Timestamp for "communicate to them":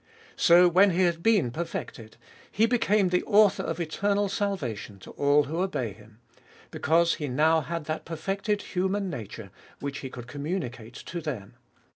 10.25-11.53